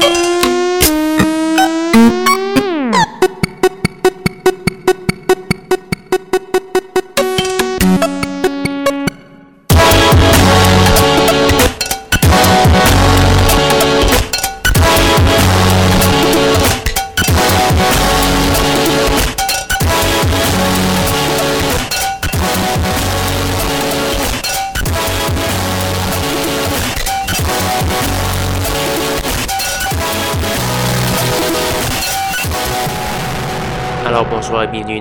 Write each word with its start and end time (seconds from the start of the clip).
bienvenue 0.00 0.46
à 0.46 0.49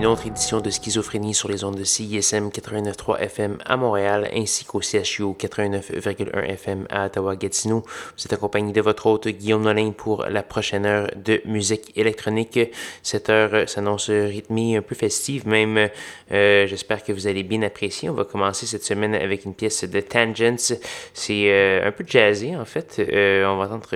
autre 0.09 0.25
édition 0.25 0.59
de 0.59 0.71
Schizophrénie 0.71 1.35
sur 1.35 1.49
les 1.49 1.63
ondes 1.63 1.77
de 1.77 1.83
CISM 1.83 2.49
89.3 2.49 3.19
FM 3.19 3.57
à 3.63 3.77
Montréal 3.77 4.27
ainsi 4.33 4.65
qu'au 4.65 4.81
CHU 4.81 5.33
89.1 5.37 6.45
FM 6.45 6.87
à 6.89 7.05
Ottawa-Gatineau. 7.05 7.83
Vous 8.17 8.25
êtes 8.25 8.33
accompagné 8.33 8.73
de 8.73 8.81
votre 8.81 9.05
hôte 9.05 9.27
Guillaume 9.27 9.61
Nolin 9.61 9.91
pour 9.91 10.25
la 10.25 10.41
prochaine 10.41 10.87
heure 10.87 11.11
de 11.15 11.41
musique 11.45 11.91
électronique. 11.95 12.59
Cette 13.03 13.29
heure 13.29 13.69
s'annonce 13.69 14.09
rythmée, 14.09 14.77
un 14.77 14.81
peu 14.81 14.95
festive 14.95 15.47
même. 15.47 15.89
Euh, 16.31 16.65
j'espère 16.65 17.03
que 17.03 17.11
vous 17.11 17.27
allez 17.27 17.43
bien 17.43 17.61
apprécier. 17.61 18.09
On 18.09 18.13
va 18.13 18.25
commencer 18.25 18.65
cette 18.65 18.83
semaine 18.83 19.13
avec 19.13 19.45
une 19.45 19.53
pièce 19.53 19.83
de 19.83 19.99
Tangents. 19.99 20.75
C'est 21.13 21.51
euh, 21.51 21.87
un 21.87 21.91
peu 21.91 22.03
jazzy 22.07 22.55
en 22.55 22.65
fait. 22.65 22.95
Euh, 22.99 23.45
on 23.45 23.57
va 23.57 23.65
entendre 23.65 23.95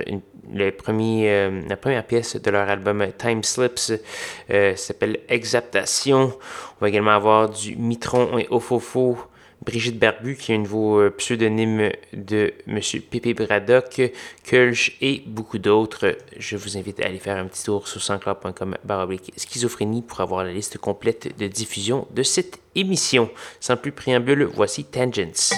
la 0.52 0.70
première 0.70 2.04
pièce 2.04 2.36
de 2.36 2.50
leur 2.50 2.68
album 2.68 3.04
Time 3.18 3.42
Slips 3.42 3.92
s'appelle 4.76 5.20
Exaptation. 5.28 6.03
On 6.12 6.32
va 6.80 6.88
également 6.88 7.12
avoir 7.12 7.48
du 7.48 7.76
Mitron 7.76 8.38
et 8.38 8.46
Ofofo. 8.50 9.18
Brigitte 9.64 9.98
Barbu, 9.98 10.36
qui 10.36 10.52
est 10.52 10.56
un 10.56 10.58
nouveau 10.58 11.00
euh, 11.00 11.10
pseudonyme 11.10 11.90
de 12.12 12.52
M. 12.66 12.80
Pépé 13.10 13.32
Braddock, 13.32 14.12
Kulch 14.44 14.96
et 15.00 15.22
beaucoup 15.26 15.58
d'autres. 15.58 16.18
Je 16.38 16.56
vous 16.56 16.76
invite 16.76 17.00
à 17.00 17.06
aller 17.06 17.18
faire 17.18 17.38
un 17.38 17.46
petit 17.46 17.64
tour 17.64 17.88
sur 17.88 18.02
sanscloud.com 18.02 18.76
schizophrénie 19.36 20.02
pour 20.02 20.20
avoir 20.20 20.44
la 20.44 20.52
liste 20.52 20.76
complète 20.78 21.38
de 21.38 21.46
diffusion 21.46 22.06
de 22.10 22.22
cette 22.22 22.60
émission. 22.74 23.30
Sans 23.60 23.76
plus 23.76 23.92
préambule, 23.92 24.44
voici 24.44 24.84
Tangents. 24.84 25.54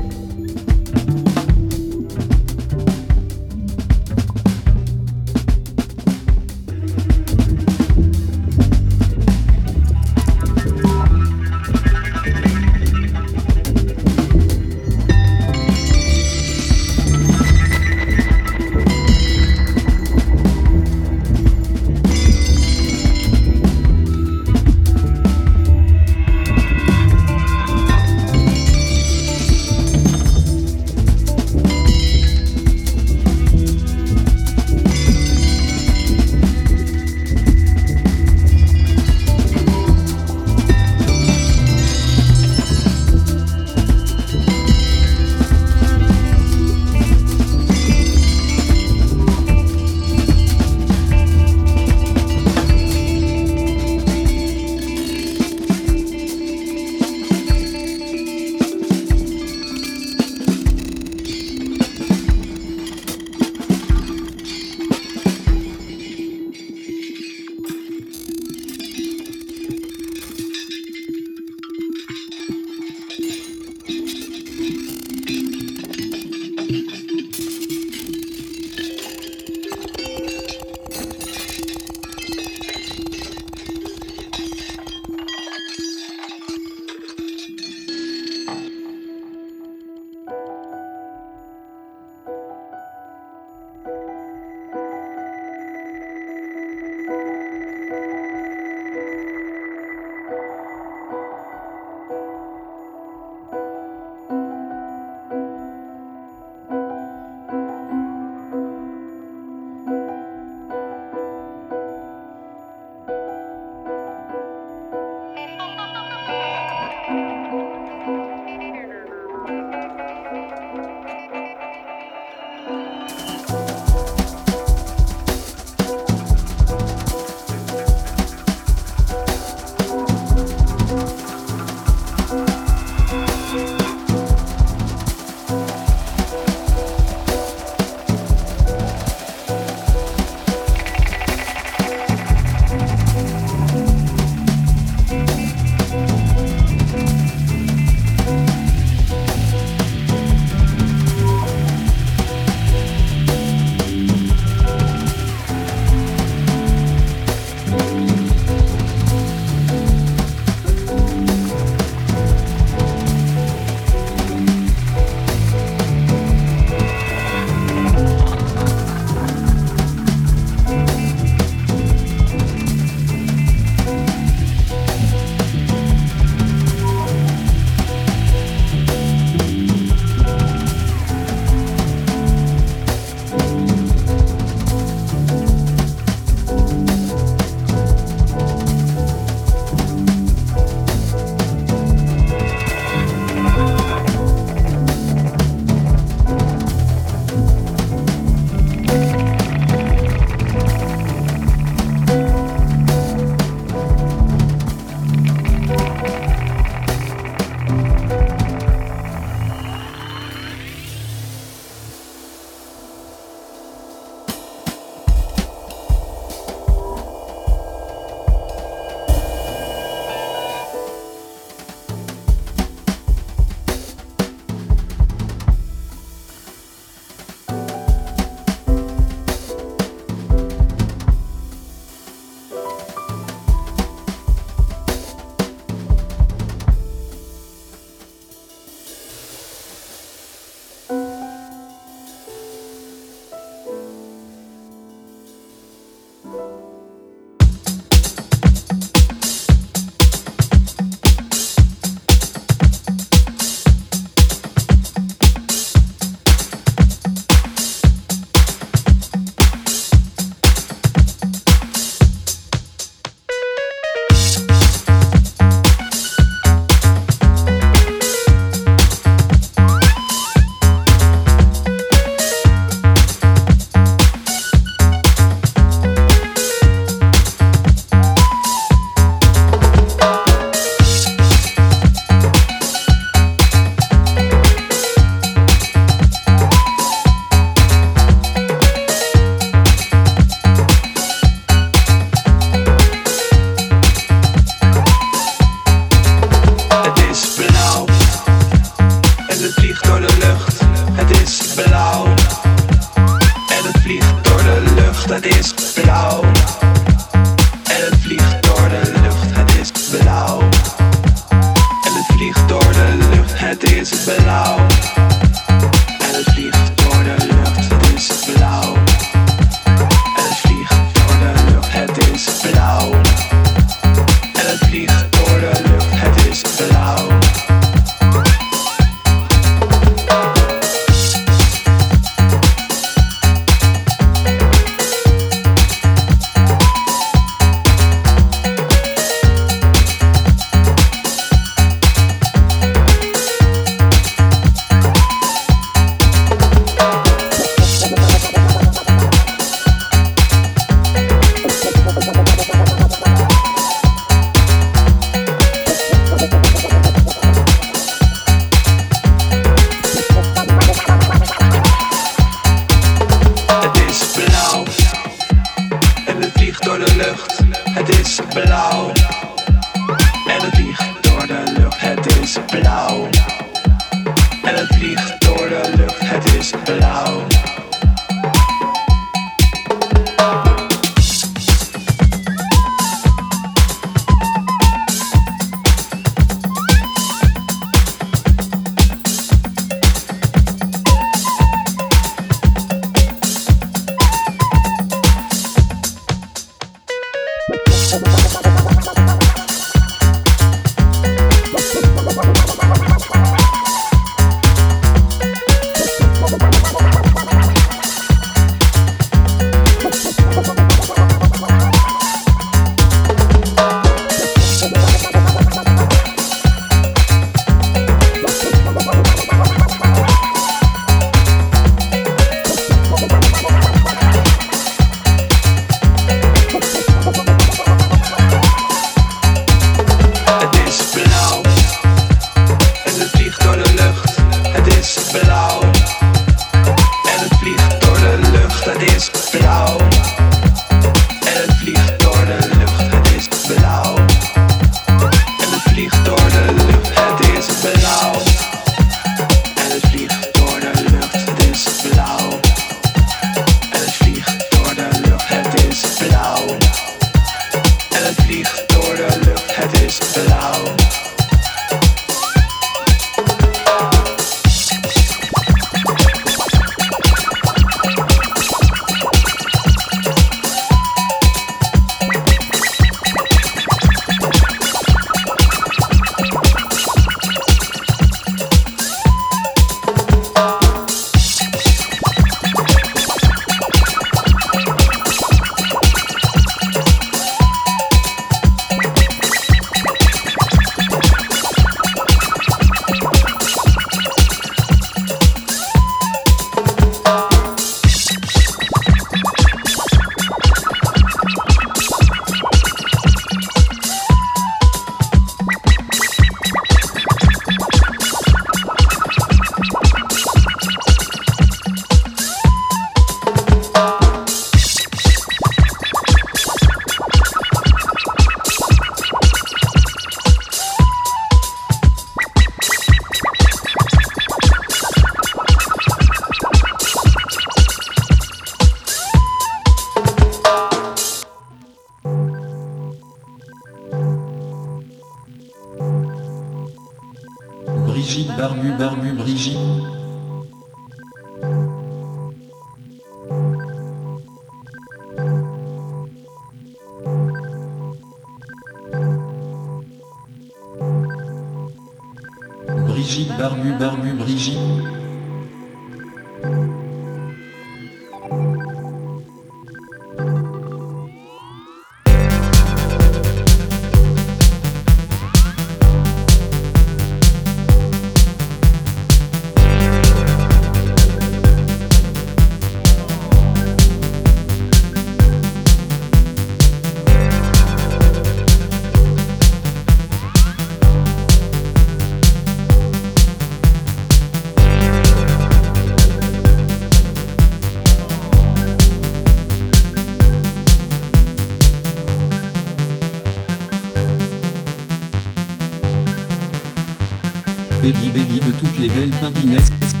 Baby 597.81 598.11
baby 598.13 598.39
de 598.39 598.51
toutes 598.51 598.77
les 598.77 598.89
belles 598.89 599.09
pindinesques. 599.09 600.00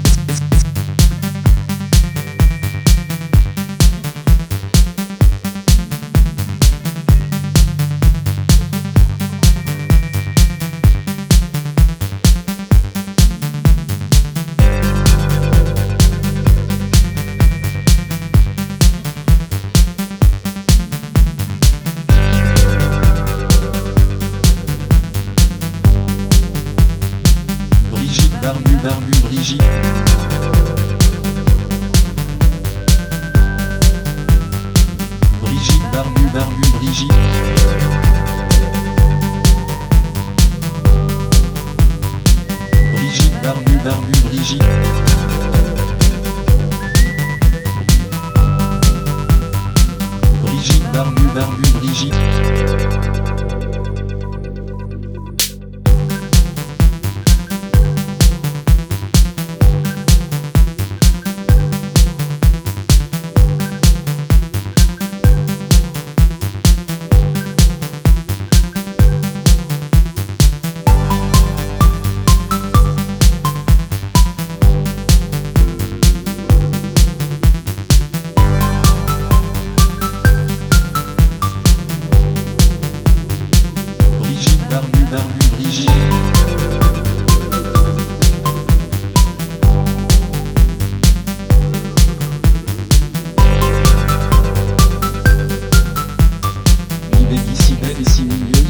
Est 97.83 98.09
si 98.09 98.60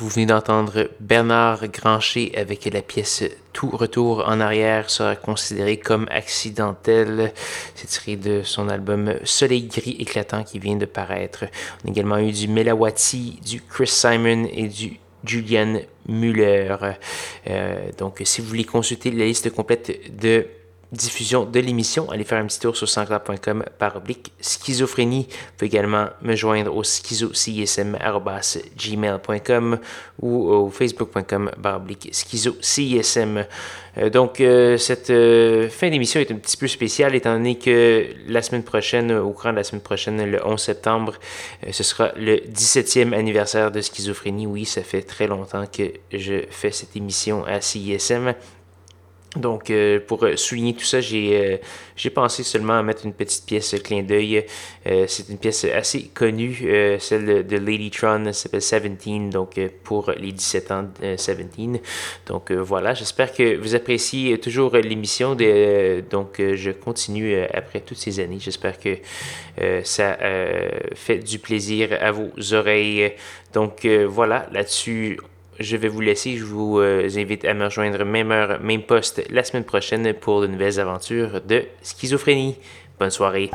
vous 0.00 0.08
venez 0.08 0.24
d'entendre 0.24 0.88
Bernard 0.98 1.68
Grancher 1.68 2.32
avec 2.34 2.64
la 2.72 2.80
pièce 2.80 3.22
Tout 3.52 3.68
retour 3.68 4.24
en 4.26 4.40
arrière 4.40 4.88
sera 4.88 5.14
considéré 5.14 5.76
comme 5.76 6.06
accidentel. 6.10 7.34
C'est 7.74 7.86
tiré 7.86 8.16
de 8.16 8.42
son 8.42 8.70
album 8.70 9.12
Soleil 9.24 9.64
gris 9.64 9.96
éclatant 9.98 10.42
qui 10.42 10.58
vient 10.58 10.76
de 10.76 10.86
paraître. 10.86 11.44
On 11.84 11.88
a 11.88 11.90
également 11.90 12.16
eu 12.16 12.32
du 12.32 12.48
Melawati, 12.48 13.40
du 13.44 13.60
Chris 13.60 13.88
Simon 13.88 14.48
et 14.50 14.68
du 14.68 14.98
Julian 15.22 15.80
Muller. 16.08 16.76
Euh, 17.48 17.90
donc, 17.98 18.22
si 18.24 18.40
vous 18.40 18.48
voulez 18.48 18.64
consulter 18.64 19.10
la 19.10 19.26
liste 19.26 19.50
complète 19.50 20.16
de 20.18 20.46
diffusion 20.92 21.44
de 21.44 21.60
l'émission, 21.60 22.10
allez 22.10 22.24
faire 22.24 22.42
un 22.42 22.46
petit 22.46 22.58
tour 22.58 22.76
sur 22.76 22.88
sanscloud.com 22.88 23.62
par 23.78 23.94
oblique 23.96 24.32
schizophrénie. 24.40 25.28
Vous 25.28 25.36
pouvez 25.56 25.68
également 25.68 26.06
me 26.22 26.34
joindre 26.34 26.74
au 26.74 26.82
schizocism.gmail.com 26.82 29.78
ou 30.20 30.48
au 30.48 30.68
facebook.com 30.70 31.52
par 31.62 31.76
oblique 31.76 32.08
schizocism. 32.12 33.44
Euh, 33.98 34.10
donc, 34.10 34.40
euh, 34.40 34.76
cette 34.76 35.10
euh, 35.10 35.68
fin 35.68 35.90
d'émission 35.90 36.20
est 36.20 36.30
un 36.30 36.36
petit 36.36 36.56
peu 36.56 36.68
spéciale 36.68 37.14
étant 37.14 37.34
donné 37.34 37.56
que 37.56 38.06
la 38.28 38.42
semaine 38.42 38.62
prochaine, 38.62 39.12
au 39.12 39.30
courant 39.30 39.50
de 39.50 39.56
la 39.56 39.64
semaine 39.64 39.82
prochaine, 39.82 40.30
le 40.30 40.44
11 40.44 40.60
septembre, 40.60 41.14
ce 41.70 41.82
sera 41.82 42.12
le 42.16 42.36
17e 42.36 43.12
anniversaire 43.12 43.70
de 43.70 43.80
schizophrénie. 43.80 44.46
Oui, 44.46 44.64
ça 44.64 44.82
fait 44.82 45.02
très 45.02 45.26
longtemps 45.26 45.64
que 45.66 45.92
je 46.12 46.44
fais 46.50 46.70
cette 46.70 46.96
émission 46.96 47.44
à 47.44 47.60
CISM. 47.60 48.34
Donc, 49.36 49.70
euh, 49.70 50.00
pour 50.04 50.26
souligner 50.34 50.74
tout 50.74 50.84
ça, 50.84 51.00
j'ai 51.00 51.38
euh, 51.38 51.56
j'ai 51.94 52.10
pensé 52.10 52.42
seulement 52.42 52.76
à 52.78 52.82
mettre 52.82 53.06
une 53.06 53.12
petite 53.12 53.46
pièce 53.46 53.76
clin 53.84 54.02
d'œil. 54.02 54.44
Euh, 54.88 55.04
c'est 55.06 55.28
une 55.28 55.38
pièce 55.38 55.64
assez 55.66 56.08
connue, 56.08 56.66
celle 56.98 57.26
de, 57.26 57.42
de 57.42 57.56
Ladytron, 57.56 58.26
elle 58.26 58.34
s'appelle 58.34 58.96
17, 58.96 59.30
donc 59.30 59.60
pour 59.84 60.10
les 60.10 60.32
17 60.32 60.70
ans 60.72 60.88
17. 61.00 61.80
Donc 62.26 62.50
voilà, 62.50 62.94
j'espère 62.94 63.32
que 63.32 63.56
vous 63.56 63.76
appréciez 63.76 64.38
toujours 64.38 64.76
l'émission. 64.76 65.36
donc 65.36 66.38
je 66.38 66.70
continue 66.72 67.40
après 67.54 67.80
toutes 67.80 67.98
ces 67.98 68.18
années. 68.18 68.38
J'espère 68.40 68.80
que 68.80 68.96
ça 69.84 70.18
fait 70.94 71.18
du 71.18 71.38
plaisir 71.38 71.96
à 72.00 72.10
vos 72.10 72.30
oreilles. 72.52 73.12
Donc 73.52 73.86
voilà, 73.86 74.48
là-dessus, 74.50 75.18
je 75.60 75.76
vais 75.76 75.88
vous 75.88 76.00
laisser. 76.00 76.36
Je 76.36 76.44
vous 76.44 76.80
euh, 76.80 77.08
invite 77.16 77.44
à 77.44 77.54
me 77.54 77.64
rejoindre 77.64 78.04
même 78.04 78.32
heure, 78.32 78.60
même 78.60 78.82
poste 78.82 79.22
la 79.30 79.44
semaine 79.44 79.64
prochaine 79.64 80.12
pour 80.14 80.40
de 80.40 80.46
nouvelles 80.46 80.80
aventures 80.80 81.40
de 81.42 81.64
schizophrénie. 81.82 82.56
Bonne 82.98 83.10
soirée. 83.10 83.50